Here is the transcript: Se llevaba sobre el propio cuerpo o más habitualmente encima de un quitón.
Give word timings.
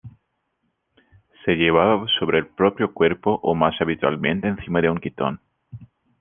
Se 1.45 1.51
llevaba 1.51 2.07
sobre 2.19 2.39
el 2.39 2.47
propio 2.47 2.91
cuerpo 2.91 3.39
o 3.43 3.53
más 3.53 3.79
habitualmente 3.81 4.47
encima 4.47 4.81
de 4.81 4.89
un 4.89 4.97
quitón. 4.97 5.39